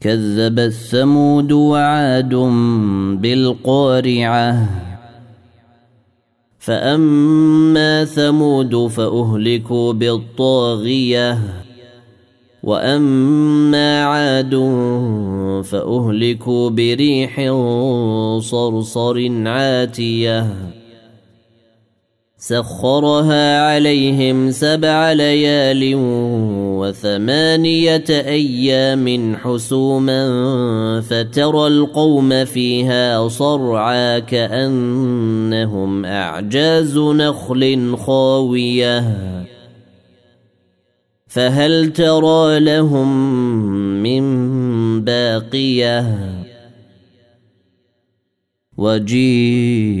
[0.00, 2.34] كذب الثمود وعاد
[3.20, 4.68] بالقارعة.
[6.58, 11.38] فأما ثمود فأهلكوا بالطاغية.
[12.62, 14.54] وأما عاد
[15.64, 17.36] فأهلكوا بريح
[18.40, 20.46] صرصر عاتية.
[22.42, 25.92] سخرها عليهم سبع ليال
[26.80, 30.20] وثمانية أيام حسوما
[31.00, 39.04] فترى القوم فيها صرعى كأنهم أعجاز نخل خاوية.
[41.26, 43.32] فهل ترى لهم
[44.02, 44.24] من
[45.04, 46.04] باقية؟
[48.76, 50.00] وجيء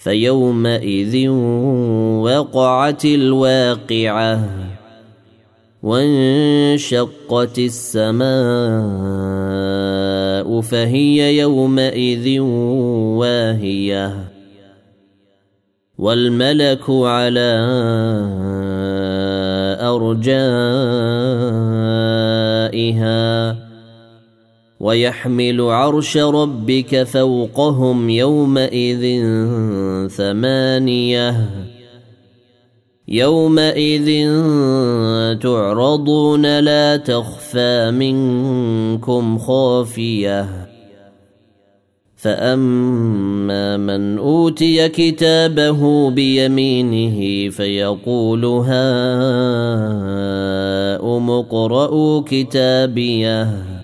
[0.00, 1.28] فيومئذ
[2.24, 4.50] وقعت الواقعة
[5.82, 8.30] وانشقت السماء
[10.60, 12.40] فهي يومئذ
[13.20, 14.30] واهية
[15.98, 17.60] والملك على
[19.80, 21.30] أرجائها
[24.80, 29.24] ويحمل عرش ربك فوقهم يومئذ
[30.08, 31.50] ثمانية.
[33.08, 34.28] يومئذ
[35.42, 40.70] تعرضون لا تخفى منكم خافية.
[42.16, 48.70] فأما من أوتي كتابه بيمينه فيقول هاؤم
[51.30, 53.80] اقرءوا كتابيه.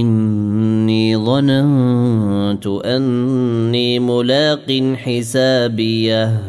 [0.00, 6.42] إني ظننت أني ملاق حسابيه.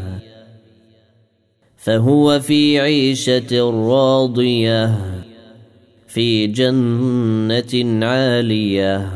[1.77, 4.95] فهو في عيشة راضية
[6.07, 9.09] في جنة عالية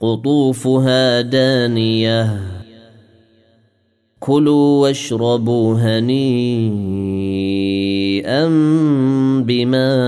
[0.00, 2.40] قطوفها دانية.
[4.20, 6.08] كلوا واشربوا هنيئا
[9.46, 10.07] بما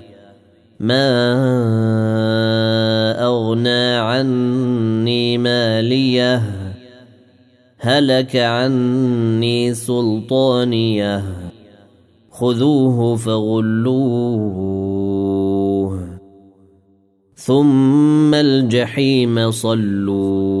[0.81, 1.13] ما
[3.21, 6.41] أغنى عني مالية
[7.77, 11.23] هلك عني سلطانية.
[12.31, 14.41] خذوه فغلوه
[17.35, 20.60] ثم الجحيم صلوه.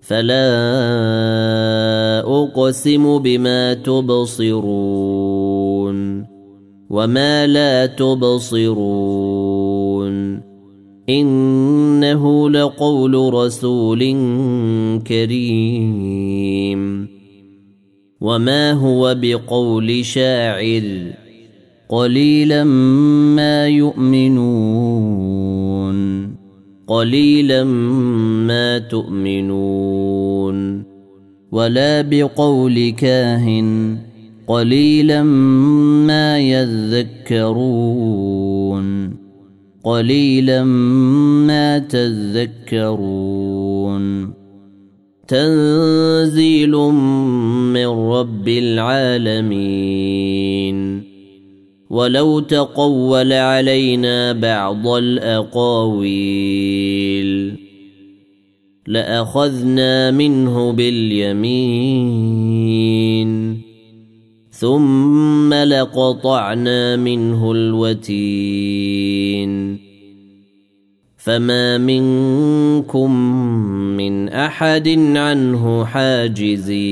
[0.00, 0.50] فلا
[2.26, 4.78] أقسم بما تبصرون.
[6.90, 9.37] وما لا تبصرون.
[11.10, 13.98] إنه لقول رسول
[15.06, 17.08] كريم.
[18.20, 20.82] وما هو بقول شاعر
[21.88, 22.64] قليلا
[23.34, 25.18] ما يؤمنون
[26.86, 27.64] قليلا
[28.44, 30.82] ما تؤمنون.
[31.52, 33.98] ولا بقول كاهن
[34.46, 37.78] قليلا ما يذكرون.
[39.84, 40.64] قليلا
[41.44, 43.18] ما تذكرون.
[45.28, 49.68] تنزيل من رب العالمين.
[51.90, 56.08] ولو تقول علينا بعض الأقاويل.
[58.86, 61.58] لأخذنا منه باليمين.
[64.60, 68.18] ثم لقطعنا منه الوتين.
[71.16, 73.14] فما منكم
[73.96, 76.88] من أحد عنه حاجزين.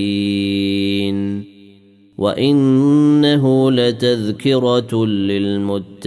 [2.18, 6.06] وإنه لتذكرة للمتقين.